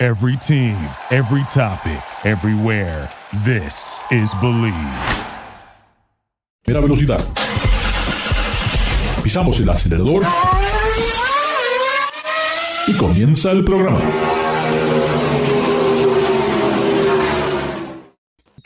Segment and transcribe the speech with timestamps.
[0.00, 0.76] Every team,
[1.10, 3.10] every topic, everywhere.
[3.44, 4.72] This is Believe.
[6.64, 7.20] Primera velocidad.
[9.24, 10.22] Pisamos el acelerador.
[12.86, 13.98] Y comienza el programa.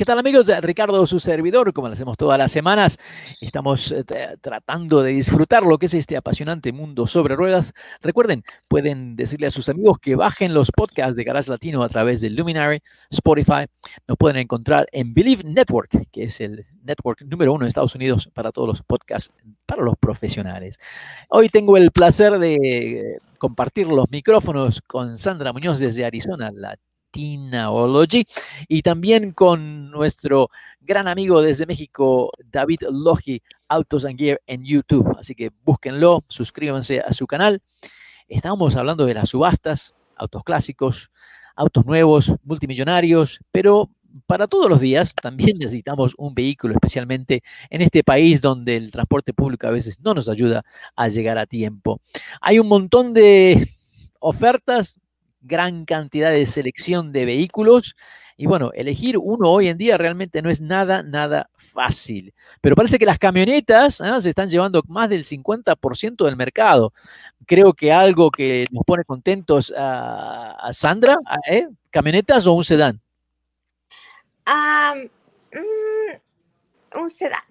[0.03, 0.51] ¿Qué tal amigos?
[0.63, 2.99] Ricardo, su servidor, como lo hacemos todas las semanas,
[3.41, 4.03] estamos eh,
[4.41, 7.73] tratando de disfrutar lo que es este apasionante mundo sobre ruedas.
[8.01, 12.21] Recuerden, pueden decirle a sus amigos que bajen los podcasts de Garage Latino a través
[12.21, 12.81] de Luminary,
[13.11, 13.67] Spotify.
[14.09, 18.29] Nos pueden encontrar en Believe Network, que es el network número uno de Estados Unidos
[18.35, 19.33] para todos los podcasts
[19.67, 20.81] para los profesionales.
[21.29, 26.77] Hoy tengo el placer de compartir los micrófonos con Sandra Muñoz desde Arizona, la
[27.13, 28.27] Tinaology,
[28.67, 35.17] y también con nuestro gran amigo desde México, David Logi, Autos and Gear en YouTube.
[35.19, 37.63] Así que búsquenlo, suscríbanse a su canal.
[38.27, 41.11] Estábamos hablando de las subastas, autos clásicos,
[41.55, 43.91] autos nuevos, multimillonarios, pero
[44.27, 49.33] para todos los días también necesitamos un vehículo, especialmente en este país donde el transporte
[49.33, 50.65] público a veces no nos ayuda
[50.97, 52.01] a llegar a tiempo.
[52.41, 53.69] Hay un montón de
[54.19, 54.99] ofertas,
[55.43, 57.97] gran cantidad de selección de vehículos.
[58.37, 62.35] Y bueno, elegir uno hoy en día realmente no es nada, nada fácil.
[62.61, 64.21] Pero parece que las camionetas ¿ah?
[64.21, 66.93] se están llevando más del 50% del mercado.
[67.47, 71.69] Creo que algo que nos pone contentos a, Sandra, ¿eh?
[71.91, 73.01] ¿camionetas o un sedán?
[74.47, 75.09] Mm,
[77.01, 77.43] un sedán.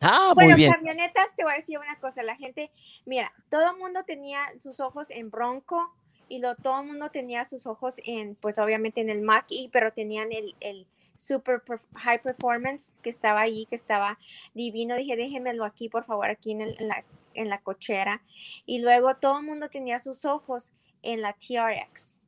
[0.00, 0.72] Ah, bueno, muy bien.
[0.72, 2.70] camionetas, te voy a decir una cosa, la gente,
[3.06, 5.94] mira, todo el mundo tenía sus ojos en Bronco,
[6.28, 9.68] y lo, todo el mundo tenía sus ojos en, pues obviamente en el Mac E,
[9.72, 11.62] pero tenían el, el super
[11.94, 14.18] high performance que estaba ahí, que estaba
[14.54, 14.96] divino.
[14.96, 17.04] Dije, déjenmelo aquí, por favor, aquí en, la,
[17.34, 18.22] en la cochera.
[18.64, 20.72] Y luego todo el mundo tenía sus ojos
[21.02, 22.20] en la TRX,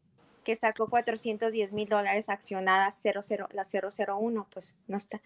[0.44, 5.20] que sacó 410 mil dólares accionada 00, la 001, pues no está.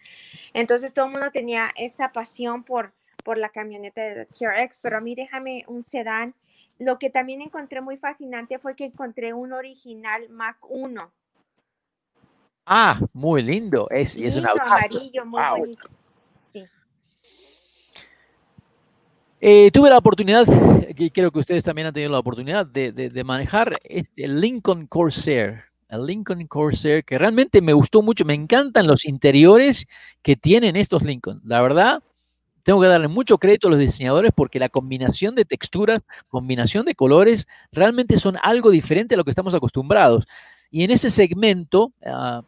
[0.54, 4.98] Entonces todo el mundo tenía esa pasión por, por la camioneta de la TRX, pero
[4.98, 6.34] a mí déjame un sedán
[6.78, 11.12] lo que también encontré muy fascinante fue que encontré un original Mac 1.
[12.66, 13.88] Ah, muy lindo.
[13.90, 15.88] Es, es un amarillo, muy bonito.
[19.44, 20.46] Eh, tuve la oportunidad,
[20.96, 25.64] y creo que ustedes también han tenido la oportunidad de, manejar este Lincoln Corsair.
[25.88, 28.24] El Lincoln Corsair, que realmente me gustó mucho.
[28.24, 29.86] Me encantan los interiores
[30.22, 31.40] que tienen estos Lincoln.
[31.44, 32.02] La verdad,
[32.62, 36.94] tengo que darle mucho crédito a los diseñadores porque la combinación de texturas, combinación de
[36.94, 40.26] colores, realmente son algo diferente a lo que estamos acostumbrados.
[40.70, 42.42] Y en ese segmento, ah,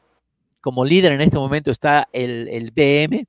[0.61, 3.27] como líder en este momento está el, BM,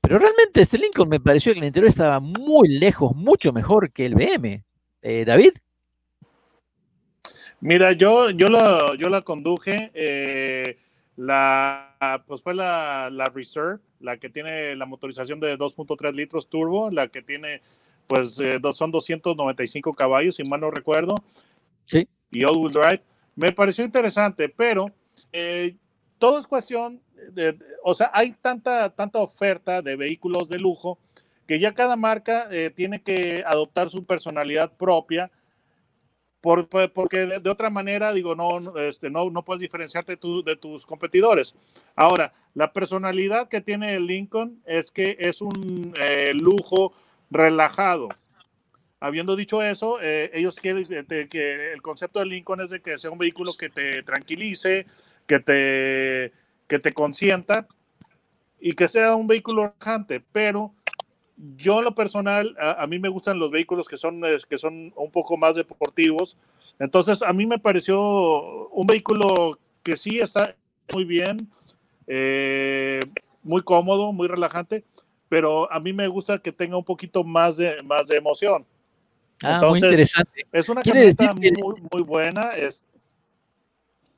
[0.00, 4.06] pero realmente este Lincoln me pareció que el interior estaba muy lejos, mucho mejor que
[4.06, 4.62] el BM.
[5.02, 5.52] Eh, David.
[7.60, 10.78] Mira, yo, yo, la, yo la conduje, eh,
[11.20, 16.90] la, pues fue la, la Reserve la que tiene la motorización de 2.3 litros turbo,
[16.90, 17.60] la que tiene,
[18.06, 21.14] pues eh, son 295 caballos, si mal no recuerdo.
[21.84, 22.08] Sí.
[22.30, 23.02] Y all-wheel drive.
[23.36, 24.86] Me pareció interesante, pero
[25.30, 25.76] eh,
[26.18, 30.98] todo es cuestión, de, o sea, hay tanta, tanta oferta de vehículos de lujo
[31.46, 35.30] que ya cada marca eh, tiene que adoptar su personalidad propia
[36.40, 41.54] por, porque de, otra manera, digo, no, este, no, no puedes diferenciarte de tus competidores.
[41.94, 46.92] Ahora, la personalidad que tiene el Lincoln es que es un eh, lujo
[47.30, 48.08] relajado.
[49.00, 53.10] Habiendo dicho eso, eh, ellos quieren que el concepto del Lincoln es de que sea
[53.10, 54.86] un vehículo que te tranquilice,
[55.26, 56.32] que te,
[56.66, 57.66] que te consienta
[58.60, 60.74] y que sea un vehículo relajante, pero
[61.56, 65.36] yo lo personal, a, mí me gustan los vehículos que son, que son un poco
[65.36, 66.36] más deportivos.
[66.78, 70.54] Entonces, a mí me pareció un vehículo que sí está
[70.92, 71.48] muy bien,
[72.06, 73.00] eh,
[73.42, 74.84] muy cómodo, muy relajante,
[75.28, 78.66] pero a mí me gusta que tenga un poquito más de, más de emoción.
[79.42, 80.46] Ah, muy interesante.
[80.52, 82.50] Es una camioneta muy, muy buena.
[82.50, 82.82] Es,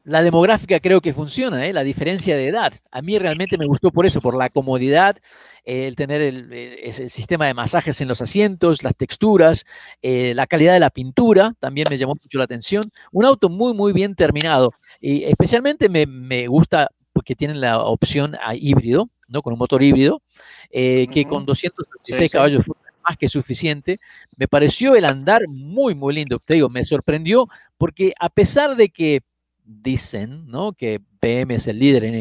[0.05, 1.73] la demográfica creo que funciona, ¿eh?
[1.73, 2.73] la diferencia de edad.
[2.91, 5.17] A mí realmente me gustó por eso, por la comodidad,
[5.65, 9.65] el tener el, ese sistema de masajes en los asientos, las texturas,
[10.03, 12.85] eh, la calidad de la pintura, también me llamó mucho la atención.
[13.13, 14.71] Un auto muy, muy bien terminado.
[15.01, 19.43] Y especialmente me, me gusta porque tienen la opción a híbrido, ¿no?
[19.43, 20.23] Con un motor híbrido,
[20.71, 24.01] que con 236 caballos fue más que suficiente.
[24.37, 26.39] Me pareció el andar muy, muy lindo.
[26.39, 29.23] Te digo, me sorprendió porque a pesar de que
[29.65, 30.73] dicen ¿no?
[30.73, 32.17] que PM es el líder en,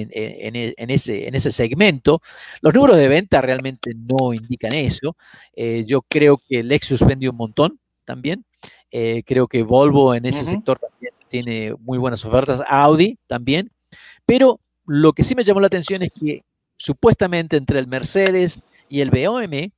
[0.92, 2.22] ese, en, ese, segmento.
[2.62, 5.18] Los números de venta realmente no indican eso.
[5.56, 8.46] Eh, yo creo que Lexus vende un montón también.
[8.92, 12.62] Eh, creo que Volvo en ese sector también tiene muy buenas ofertas.
[12.68, 13.72] Audi también.
[14.24, 16.44] Pero lo que sí me llamó la atención es que
[16.78, 19.72] supuestamente entre el Mercedes y el BOM,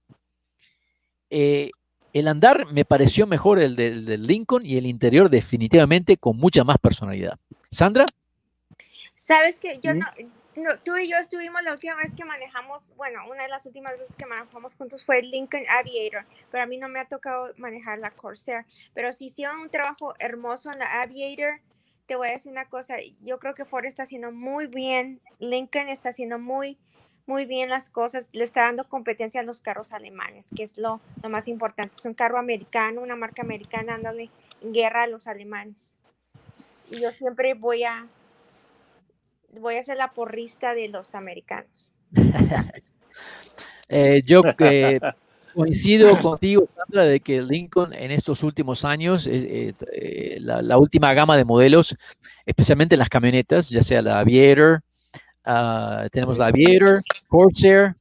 [1.30, 1.72] eh,
[2.12, 6.78] el andar me pareció mejor el del, Lincoln y el interior definitivamente con mucha más
[6.78, 7.40] personalidad.
[7.72, 8.06] Sandra.
[9.24, 10.06] Sabes que yo no,
[10.84, 14.18] tú y yo estuvimos la última vez que manejamos, bueno, una de las últimas veces
[14.18, 18.00] que manejamos juntos fue el Lincoln Aviator, pero a mí no me ha tocado manejar
[18.00, 21.62] la Corsair, pero si hicieron un trabajo hermoso en la Aviator.
[22.06, 25.88] Te voy a decir una cosa, yo creo que Ford está haciendo muy bien, Lincoln
[25.88, 26.78] está haciendo muy,
[27.26, 31.00] muy bien las cosas, le está dando competencia a los carros alemanes, que es lo,
[31.24, 31.96] lo más importante.
[31.96, 34.30] Es un carro americano, una marca americana dándole
[34.62, 35.94] guerra a los alemanes.
[36.92, 38.06] Y yo siempre voy a
[39.60, 41.92] voy a ser la porrista de los americanos.
[43.90, 45.00] Eh, yo eh,
[45.54, 49.76] coincido contigo, Sandra, de que Lincoln en estos últimos años, eh,
[50.40, 51.96] la, la, última gama de modelos,
[52.46, 54.82] especialmente en las camionetas, ya sea la Aviator,
[55.46, 57.96] Ah, tenemos la Aviator, Corsair,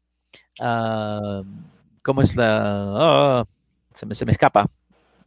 [0.61, 1.45] uh,
[2.03, 3.41] ¿cómo es la?
[3.41, 3.45] Ah,
[3.93, 4.67] se, me, se, me, escapa.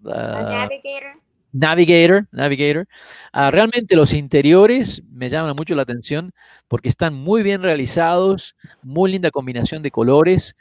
[0.01, 1.14] Navigator.
[1.55, 2.87] Navigator, Navigator.
[3.33, 6.33] realmente los interiores me llaman mucho la atención
[6.67, 10.55] porque están muy bien realizados, muy linda combinación de colores.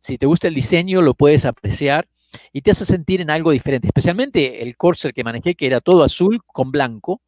[0.00, 2.08] si te gusta el diseño, lo puedes apreciar
[2.52, 6.02] y te hace sentir en algo diferente, especialmente el Corsair que manejé, que era todo
[6.02, 7.20] azul con blanco,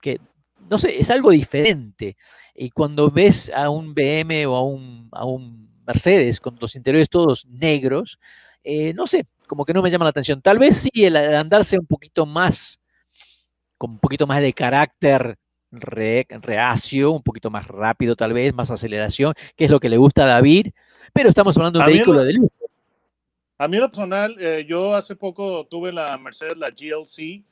[0.00, 0.20] que
[0.68, 2.16] no sé, es algo diferente.
[2.54, 7.08] Y cuando ves a un BM o a un, a un Mercedes con los interiores
[7.08, 8.18] todos negros,
[8.64, 10.40] eh, no sé, como que no me llama la atención.
[10.40, 12.78] Tal vez sí el, andarse un poquito más,
[13.76, 15.36] con un poquito más de carácter
[15.70, 20.24] reacio, un poquito más rápido tal vez, más aceleración, que es lo que le gusta
[20.24, 20.68] a David,
[21.12, 22.52] pero estamos hablando de un vehículo de lujo.
[23.58, 27.42] A mí lo personal, eh, yo hace poco tuve la Mercedes, la GLC,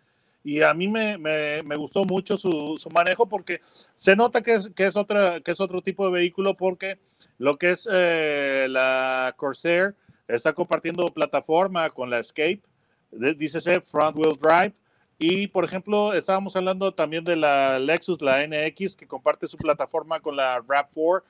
[0.44, 3.60] y a mí me, me, me gustó mucho su, su, manejo porque
[3.96, 7.00] se nota que es, que, es otra, que es otro tipo de vehículo porque
[7.38, 9.96] lo que es eh, la Corsair
[10.28, 12.62] está compartiendo plataforma con la Escape,
[13.10, 14.74] dice front wheel drive.
[15.18, 20.20] Y por ejemplo, estábamos hablando también de la Lexus, la NX, que comparte su plataforma
[20.20, 21.22] con la RAV4,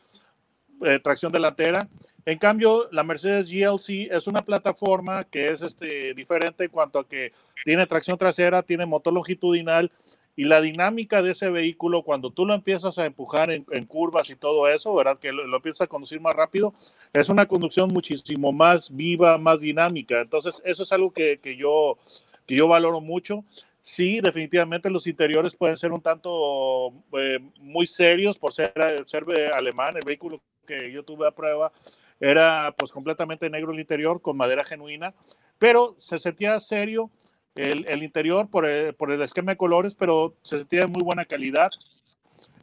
[0.85, 1.89] eh, tracción delantera.
[2.25, 7.09] En cambio, la Mercedes GLC es una plataforma que es este, diferente en cuanto a
[7.09, 7.33] que
[7.65, 9.93] tiene tracción trasera, tiene motor longitudinal
[10.37, 14.37] y la dinámica de ese vehículo cuando tú lo empiezas a empujar en, curvas y
[14.37, 15.19] todo eso, ¿verdad?
[15.19, 16.75] Que lo, empiezas a conducir más rápido,
[17.15, 20.21] es una conducción muchísimo más viva, más dinámica.
[20.21, 21.97] Entonces, eso es algo que, que yo,
[22.45, 23.45] que yo valoro mucho.
[23.81, 28.75] Sí, definitivamente los interiores pueden ser un tanto eh, muy serios por ser,
[29.07, 29.25] ser
[29.55, 29.97] alemán.
[29.97, 31.73] El vehículo que yo tuve a prueba
[32.21, 35.15] era pues completamente negro el interior con madera genuina,
[35.59, 37.11] pero se sentía serio
[37.57, 41.03] el, el interior por el, por el, esquema de colores, pero se sentía de muy
[41.03, 41.71] buena calidad.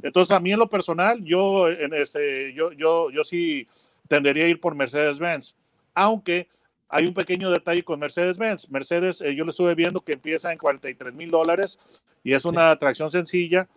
[0.02, 3.68] Entonces a mí en lo personal, yo, en este, yo, yo, yo sí
[4.08, 5.56] tendería a ir por Mercedes-Benz,
[5.94, 6.48] aunque
[6.90, 8.70] hay un pequeño detalle con Mercedes-Benz.
[8.70, 11.80] Mercedes, eh, yo le estuve viendo que empieza en 43 mil dólares
[12.24, 13.68] y es una tracción sencilla,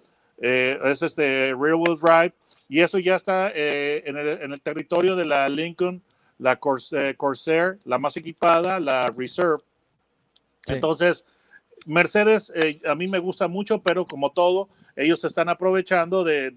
[0.41, 2.33] eh, es este rear wheel drive
[2.69, 6.03] y eso ya está eh, en, el, territorio de la Lincoln,
[6.39, 6.59] la
[6.93, 9.63] eh, Corsair, la más equipada, la Reserve.
[10.67, 11.25] Entonces,
[11.85, 16.53] Mercedes eh, a mí me gusta mucho, pero como todo, ellos se están aprovechando de,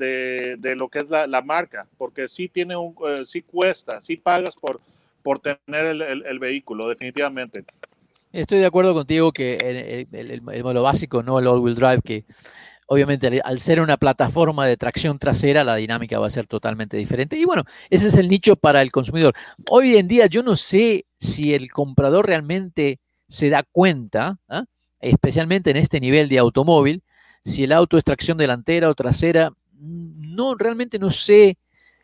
[0.77, 4.81] lo que es la, marca, porque sí tiene un, sí cuesta, sí pagas por,
[5.21, 7.65] por tener el, vehículo, definitivamente.
[8.31, 12.25] Estoy de acuerdo contigo que el, el, modelo básico, no el all-wheel drive, que
[12.91, 17.37] Obviamente, al ser una plataforma de tracción trasera, la dinámica va a ser totalmente diferente.
[17.37, 19.35] Y bueno, ese es el nicho para el consumidor.
[19.69, 24.65] Hoy en día yo no sé si el comprador realmente se da cuenta, ¿ah?
[24.99, 27.03] especialmente en este nivel de automóvil,
[27.45, 29.53] si el auto es tracción delantera o trasera.
[29.71, 31.57] No, realmente no sé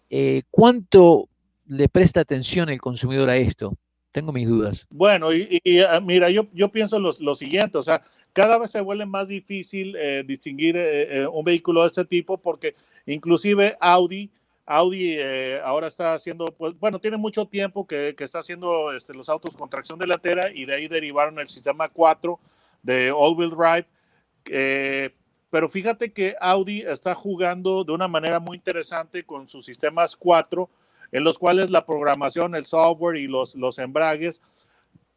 [0.10, 1.28] eh, cuánto
[1.68, 3.78] le presta atención el consumidor a esto.
[4.14, 4.86] Tengo mis dudas.
[4.90, 8.02] Bueno, y, ah, mira, yo, yo pienso lo, lo siguiente, o sea,
[8.36, 12.38] cada vez se vuelve más difícil eh, distinguir eh, eh, un vehículo de este tipo
[12.38, 14.30] porque inclusive Audi,
[14.66, 15.18] Audi
[15.64, 19.56] ahora está haciendo, pues bueno, tiene mucho tiempo que, que está haciendo este, los autos
[19.56, 22.40] con tracción delantera y de ahí derivaron el sistema 4
[22.82, 25.12] de all-wheel drive.
[25.50, 30.70] pero fíjate que Audi está jugando de una manera muy interesante con sus sistemas 4,
[31.12, 34.42] en los cuales la programación, el software y los, los embragues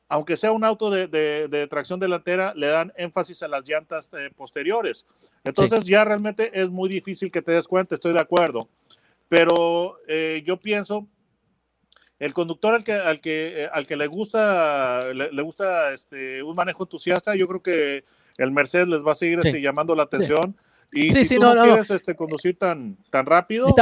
[0.08, 5.06] aunque sea un auto de, tracción delantera, le dan énfasis a las llantas eh, posteriores.
[5.44, 8.60] Entonces ya realmente es muy difícil que te des cuenta, estoy de acuerdo.
[9.28, 11.06] Pero eh, yo pienso,
[12.18, 16.56] el conductor al que, al que, eh, al que le gusta, le, gusta este, un
[16.56, 18.04] manejo entusiasta, yo creo que
[18.38, 20.56] el Mercedes les va a seguir este, llamando la atención.
[20.90, 23.75] Y si tú no, quieres Este, conducir tan, tan rápido,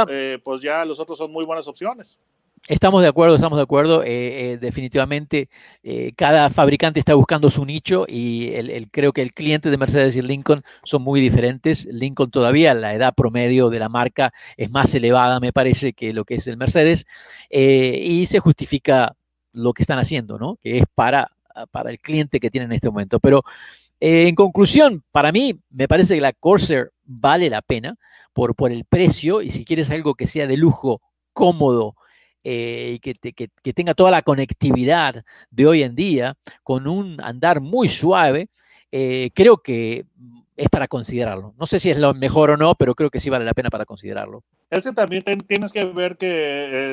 [0.43, 2.19] pues ya los otros son muy buenas opciones.
[2.67, 4.03] Estamos de acuerdo, estamos de acuerdo.
[4.03, 5.47] Eh, eh, definitivamente,
[5.83, 10.17] eh, cada fabricante está buscando su nicho y el, creo que el cliente de Mercedes
[10.17, 11.85] y Lincoln son muy diferentes.
[11.85, 16.25] Lincoln todavía, la edad promedio de la marca es más elevada, me parece, que lo
[16.25, 17.05] que es el Mercedes.
[17.49, 19.15] y se justifica
[19.53, 20.57] lo que están haciendo, ¿no?
[20.61, 21.31] Que es para,
[21.71, 23.21] para el cliente que tiene en este momento.
[23.21, 23.43] Pero
[24.01, 27.95] en conclusión, para mí, me parece que la Corsair vale la pena
[28.33, 31.95] por, por el precio y si quieres algo que sea de lujo, cómodo,
[32.43, 37.89] eh, y que, tenga toda la conectividad de hoy en día con un andar muy
[37.89, 38.49] suave,
[38.91, 40.05] eh, creo que
[40.55, 41.53] es para considerarlo.
[41.57, 43.69] No sé si es lo mejor o no, pero creo que sí vale la pena
[43.69, 44.43] para considerarlo.
[44.69, 46.27] Ese también tienes que ver que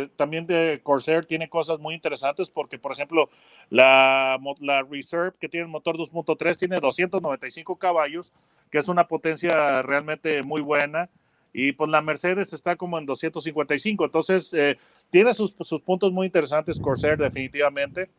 [0.02, 3.30] eh, también de Corsair tiene cosas muy interesantes porque, por ejemplo,
[3.70, 8.32] la, la Reserve que tiene el motor 2.3 tiene 295 caballos,
[8.70, 11.08] que es una potencia realmente muy buena
[11.54, 14.04] y pues la Mercedes está como en 255.
[14.04, 14.76] Entonces, eh,
[15.08, 18.10] tiene sus, sus, puntos muy interesantes Corsair, definitivamente.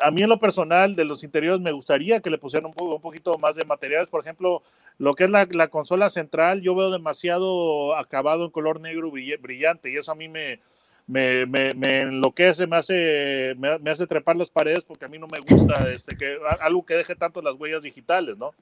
[0.00, 3.00] A mí en lo personal, de los interiores, me gustaría que le pusieran un, un
[3.00, 4.06] poquito más de materiales.
[4.06, 4.62] Por ejemplo,
[4.98, 9.90] lo que es la, la, consola central, yo veo demasiado acabado en color negro brillante
[9.90, 10.60] y eso a mí me,
[11.08, 15.26] me, me, me enloquece, me hace, me, hace trepar las paredes porque a mí no
[15.26, 18.52] me gusta este, que, algo que deje tanto las huellas digitales, ¿no?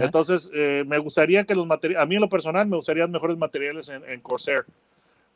[0.00, 3.36] Entonces, eh, me gustaría que los materiales, a mí en lo personal, me gustarían mejores
[3.36, 4.64] materiales en, Corsair.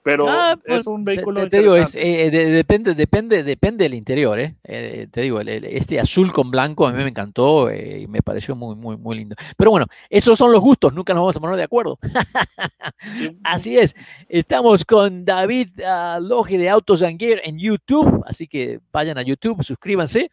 [0.03, 1.49] Pero ah, pues, es un vehículo.
[1.49, 4.55] Te, digo, es, eh, depende, depende, depende del interior, ¿eh?
[4.63, 8.77] eh te digo, este azul con blanco a mí me encantó y me pareció muy,
[8.77, 9.35] muy, muy lindo.
[9.57, 11.99] Pero bueno, esos son los gustos, nunca nos vamos a poner de acuerdo.
[13.43, 13.97] así es.
[14.29, 19.23] Estamos con David uh, Loge de Autos and Gear en YouTube, así que vayan a
[19.23, 20.31] YouTube, suscríbanse.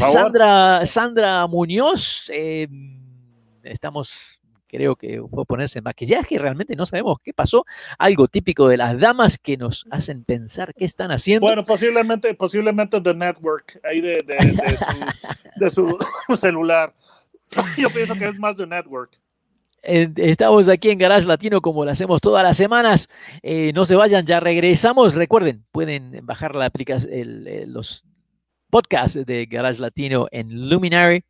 [0.00, 2.32] Sandra, Sandra Muñoz
[3.70, 7.64] estamos, creo que fue ponerse maquillaje, realmente no sabemos qué pasó,
[7.98, 11.46] algo típico de las damas que nos hacen pensar qué están haciendo.
[11.46, 14.24] Bueno, posiblemente, posiblemente The Network, ahí de,
[15.56, 15.96] de, su,
[16.36, 16.94] celular.
[17.76, 19.18] Yo pienso que es más The Network.
[19.82, 23.08] Estamos aquí en Garage Latino como lo hacemos todas las semanas.
[23.42, 25.14] Eh, no se vayan, ya regresamos.
[25.14, 28.04] Recuerden, pueden bajar la aplicación, los
[28.70, 31.24] podcasts de Garage Latino en Luminary,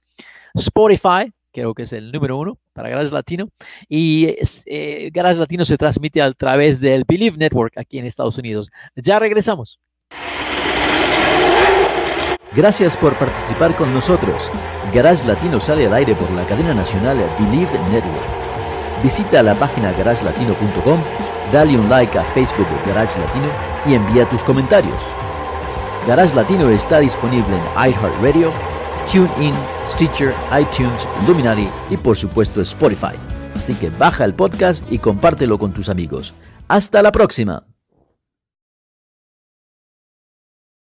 [0.54, 3.49] Spotify, creo que es el número uno para Garage Latino.
[3.88, 4.37] Y
[4.67, 8.71] eh, Garage Latino se transmite a través del Believe Network aquí en Estados Unidos.
[8.97, 9.79] Ya regresamos.
[12.55, 14.50] Gracias por participar con nosotros.
[14.93, 19.03] Garage Latino sale al aire por la cadena nacional Believe Network.
[19.03, 21.00] Visita la página garagelatino.com,
[21.53, 23.49] dale un like a Facebook Garage Latino
[23.87, 24.99] y envía tus comentarios.
[26.07, 28.50] Garage Latino está disponible en iHeartRadio,
[29.09, 29.55] TuneIn,
[29.87, 33.17] Stitcher, iTunes, Luminary y por supuesto Spotify.
[33.55, 36.35] Así que baja el podcast y compártelo con tus amigos.
[36.69, 37.65] Hasta la próxima.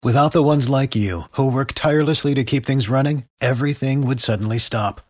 [0.05, 4.59] Without the ones like you who work tirelessly to keep things running, everything would suddenly
[4.59, 5.01] stop.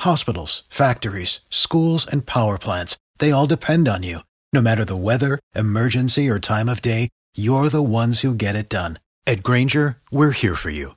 [0.00, 4.20] Hospitals, factories, schools and power plants, they all depend on you.
[4.52, 8.68] No matter the weather, emergency or time of day, you're the ones who get it
[8.68, 8.98] done.
[9.24, 10.96] At Granger, we're here for you